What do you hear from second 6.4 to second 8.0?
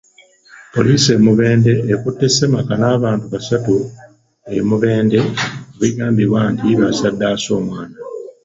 nti basaddaase omwana.